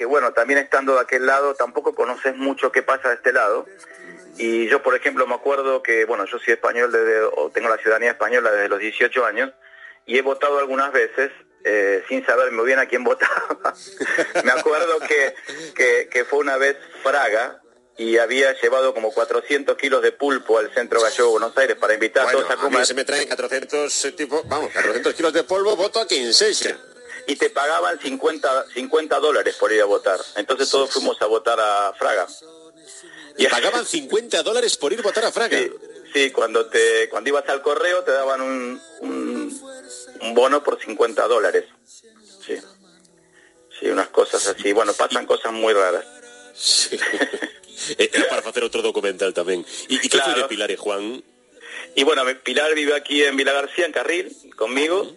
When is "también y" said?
49.32-49.94